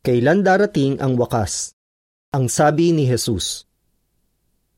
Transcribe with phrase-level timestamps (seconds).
[0.00, 1.76] Kailan darating ang wakas?
[2.32, 3.68] Ang sabi ni Jesus.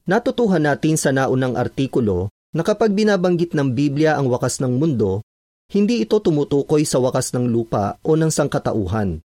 [0.02, 5.22] Natutuhan natin sa naunang artikulo na kapag binabanggit ng Biblia ang wakas ng mundo,
[5.70, 9.22] hindi ito tumutukoy sa wakas ng lupa o ng sangkatauhan.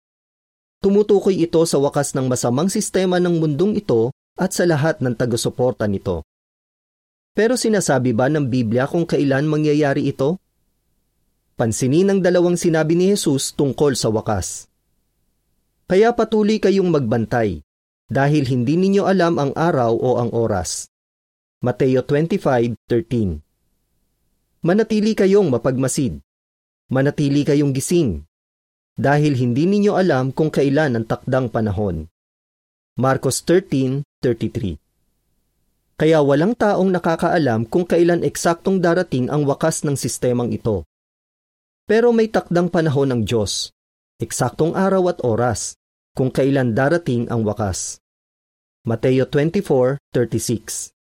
[0.84, 5.88] Tumutukoy ito sa wakas ng masamang sistema ng mundong ito at sa lahat ng taga-suporta
[5.88, 6.28] nito.
[7.32, 10.36] Pero sinasabi ba ng Biblia kung kailan mangyayari ito?
[11.56, 14.68] Pansinin ang dalawang sinabi ni Jesus tungkol sa wakas.
[15.86, 17.62] Kaya patuloy kayong magbantay,
[18.10, 20.90] dahil hindi ninyo alam ang araw o ang oras.
[21.62, 23.38] Mateo 25:13
[24.66, 26.18] Manatili kayong mapagmasid.
[26.90, 28.26] Manatili kayong gising,
[28.98, 32.10] dahil hindi ninyo alam kung kailan ang takdang panahon.
[32.98, 34.82] Marcos 13:33
[35.94, 40.82] Kaya walang taong nakakaalam kung kailan eksaktong darating ang wakas ng sistemang ito.
[41.86, 43.75] Pero may takdang panahon ng Diyos
[44.16, 45.76] eksaktong araw at oras
[46.16, 48.00] kung kailan darating ang wakas.
[48.88, 50.96] Mateo 24:36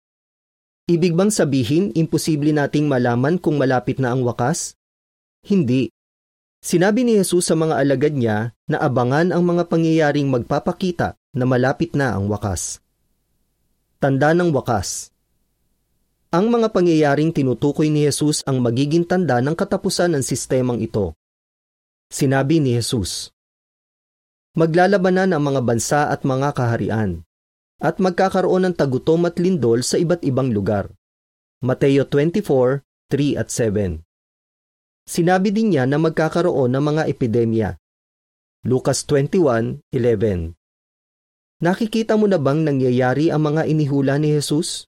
[0.90, 4.74] Ibig bang sabihin imposible nating malaman kung malapit na ang wakas?
[5.46, 5.94] Hindi.
[6.60, 11.94] Sinabi ni Jesus sa mga alagad niya na abangan ang mga pangyayaring magpapakita na malapit
[11.94, 12.82] na ang wakas.
[14.02, 15.14] Tanda ng wakas
[16.34, 21.14] Ang mga pangyayaring tinutukoy ni Jesus ang magiging tanda ng katapusan ng sistemang ito.
[22.14, 23.34] Sinabi ni Jesus,
[24.54, 27.26] Maglalabanan ang mga bansa at mga kaharian,
[27.82, 30.94] at magkakaroon ng tagutom at lindol sa iba't ibang lugar.
[31.66, 34.06] Mateo 24, 3 at 7
[35.10, 37.82] Sinabi din niya na magkakaroon ng mga epidemya.
[38.62, 40.54] Lucas 21:11
[41.66, 44.86] Nakikita mo na bang nangyayari ang mga inihula ni Jesus?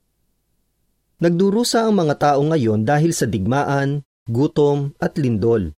[1.17, 5.73] Nagdurusa ang mga tao ngayon dahil sa digmaan, gutom at lindol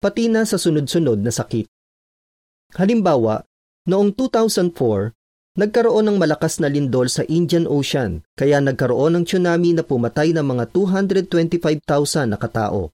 [0.00, 1.68] pati na sa sunod-sunod na sakit.
[2.72, 3.44] Halimbawa,
[3.84, 5.12] noong 2004,
[5.60, 10.46] nagkaroon ng malakas na lindol sa Indian Ocean kaya nagkaroon ng tsunami na pumatay ng
[10.46, 12.88] mga 225,000 na katao.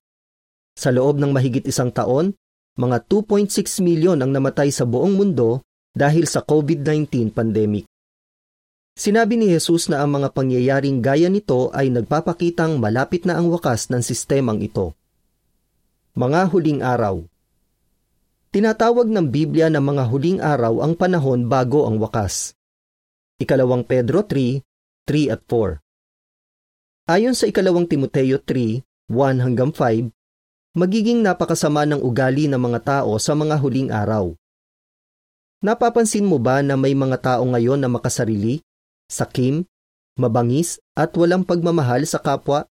[0.75, 2.35] Sa loob ng mahigit isang taon,
[2.75, 5.63] mga 2.6 milyon ang namatay sa buong mundo
[5.95, 7.87] dahil sa COVID-19 pandemic.
[8.97, 13.89] Sinabi ni Jesus na ang mga pangyayaring gaya nito ay nagpapakitang malapit na ang wakas
[13.93, 14.97] ng sistemang ito.
[16.17, 17.29] Mga huling araw
[18.49, 22.57] Tinatawag ng Biblia na mga huling araw ang panahon bago ang wakas.
[23.37, 24.65] Ikalawang Pedro 3,
[25.05, 25.77] 3 at 4
[27.13, 28.81] Ayon sa ikalawang Timoteo 3,
[29.13, 30.09] 1 hanggang 5,
[30.73, 34.33] magiging napakasama ng ugali ng mga tao sa mga huling araw.
[35.61, 38.65] Napapansin mo ba na may mga tao ngayon na makasarili,
[39.05, 39.69] sakim,
[40.17, 42.65] mabangis at walang pagmamahal sa kapwa?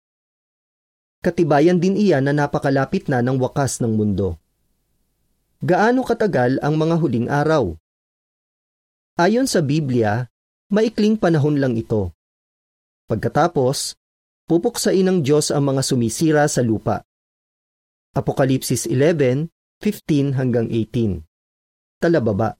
[1.22, 4.42] Katibayan din iyan na napakalapit na ng wakas ng mundo.
[5.62, 7.78] Gaano katagal ang mga huling araw?
[9.14, 10.26] Ayon sa Biblia,
[10.74, 12.10] maikling panahon lang ito.
[13.06, 13.94] Pagkatapos,
[14.50, 17.06] pupuksain ng Diyos ang mga sumisira sa lupa.
[18.18, 21.22] Apokalipsis 11:15 hanggang 18.
[22.02, 22.58] Talababa.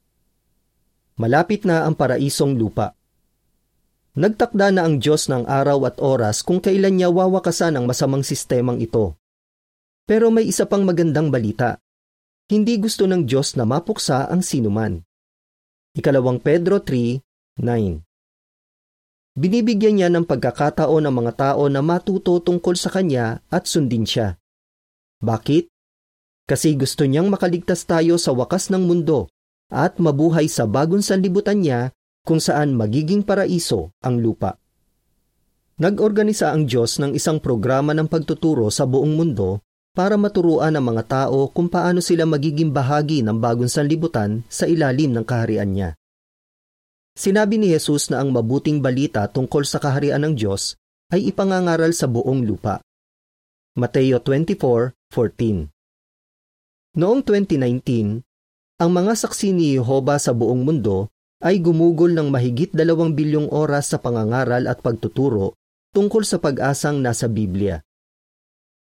[1.18, 2.94] Malapit na ang paraisong lupa.
[4.12, 8.76] Nagtakda na ang Diyos ng araw at oras kung kailan niya wawakasan ang masamang sistemang
[8.76, 9.16] ito.
[10.04, 11.80] Pero may isa pang magandang balita.
[12.44, 15.00] Hindi gusto ng Diyos na mapuksa ang sinuman.
[15.96, 18.04] Ikalawang Pedro 3:9
[19.32, 24.36] Binibigyan niya ng pagkakataon ng mga tao na matuto tungkol sa Kanya at sundin siya.
[25.24, 25.72] Bakit?
[26.44, 29.32] Kasi gusto niyang makaligtas tayo sa wakas ng mundo
[29.72, 34.59] at mabuhay sa bagong sanlibutan niya kung saan magiging paraiso ang lupa.
[35.83, 41.05] Nag-organisa ang Diyos ng isang programa ng pagtuturo sa buong mundo para maturuan ang mga
[41.05, 45.91] tao kung paano sila magiging bahagi ng bagong sanlibutan sa ilalim ng kaharian niya.
[47.12, 50.81] Sinabi ni Jesus na ang mabuting balita tungkol sa kaharian ng Diyos
[51.12, 52.81] ay ipangangaral sa buong lupa.
[53.77, 55.69] Mateo 24:14
[56.97, 58.25] Noong 2019,
[58.81, 61.11] ang mga saksi ni Jehova sa buong mundo
[61.42, 65.59] ay gumugol ng mahigit dalawang bilyong oras sa pangangaral at pagtuturo
[65.91, 67.83] tungkol sa pag-asang nasa Biblia.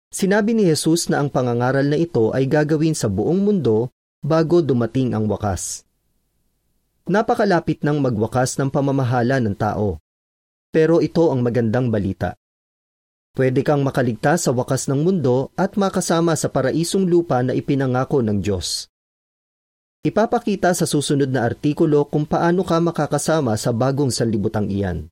[0.09, 3.94] Sinabi ni Jesus na ang pangangaral na ito ay gagawin sa buong mundo
[4.25, 5.86] bago dumating ang wakas.
[7.07, 10.04] Napakalapit ng magwakas ng pamamahala ng tao.
[10.74, 12.36] Pero ito ang magandang balita.
[13.31, 18.44] Pwede kang makaligtas sa wakas ng mundo at makasama sa paraisong lupa na ipinangako ng
[18.44, 18.92] Diyos.
[20.07, 25.12] Ipapakita sa susunod na artikulo kung paano ka makakasama sa bagong sanlibutang iyan.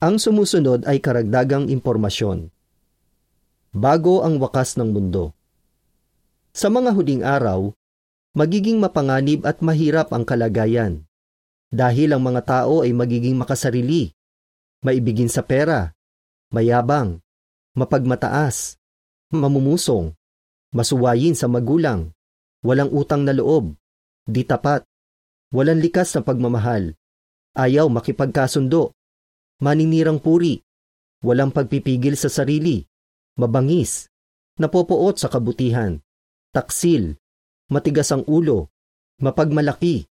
[0.00, 2.48] Ang sumusunod ay karagdagang impormasyon.
[3.76, 5.36] Bago ang wakas ng mundo.
[6.56, 7.68] Sa mga huling araw,
[8.32, 11.04] magiging mapanganib at mahirap ang kalagayan.
[11.68, 14.16] Dahil ang mga tao ay magiging makasarili,
[14.80, 15.92] maibigin sa pera,
[16.48, 17.20] mayabang,
[17.76, 18.80] mapagmataas,
[19.28, 20.16] mamumusong,
[20.72, 22.15] masuwayin sa magulang,
[22.66, 23.78] walang utang na loob,
[24.26, 24.82] di tapat,
[25.54, 26.98] walang likas na pagmamahal,
[27.54, 28.90] ayaw makipagkasundo,
[29.62, 30.58] maninirang puri,
[31.22, 32.82] walang pagpipigil sa sarili,
[33.38, 34.10] mabangis,
[34.58, 36.02] napopoot sa kabutihan,
[36.50, 37.14] taksil,
[37.70, 38.74] matigas ang ulo,
[39.22, 40.10] mapagmalaki,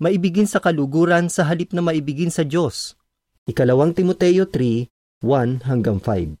[0.00, 2.96] maibigin sa kaluguran sa halip na maibigin sa Diyos.
[3.42, 4.86] Ikalawang Timoteo 3,
[5.26, 6.38] 1 hanggang 5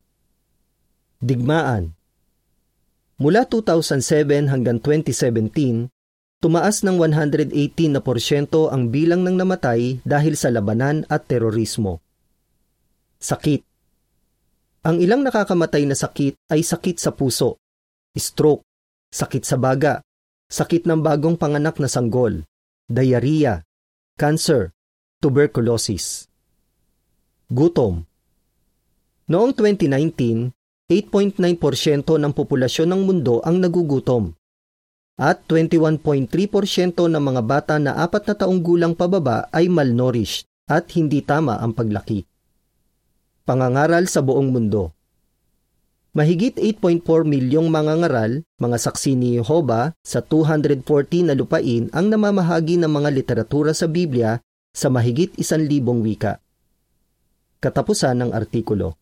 [1.18, 1.94] Digmaan
[3.22, 5.86] Mula 2007 hanggang 2017,
[6.42, 7.54] tumaas ng 118
[7.94, 12.02] na porsyento ang bilang ng namatay dahil sa labanan at terorismo.
[13.22, 13.62] Sakit
[14.82, 17.62] ang ilang nakakamatay na sakit ay sakit sa puso,
[18.18, 18.66] stroke,
[19.14, 20.02] sakit sa baga,
[20.50, 22.42] sakit ng bagong panganak na sanggol,
[22.90, 23.62] diarrhea,
[24.18, 24.74] cancer,
[25.22, 26.26] tuberculosis.
[27.46, 28.02] Gutom
[29.30, 30.50] Noong 2019,
[30.90, 31.38] 8.9%
[32.06, 34.34] ng populasyon ng mundo ang nagugutom
[35.22, 36.26] at 21.3%
[36.96, 41.76] ng mga bata na apat na taong gulang pababa ay malnourished at hindi tama ang
[41.76, 42.24] paglaki.
[43.44, 44.94] Pangangaral sa buong mundo.
[46.12, 50.84] Mahigit 8.4 milyong mga ngaral, mga saksi ni Jehovah sa 240
[51.24, 54.36] na lupain ang namamahagi ng mga literatura sa Biblia
[54.76, 56.40] sa mahigit isan libong wika.
[57.64, 59.01] Katapusan ng artikulo.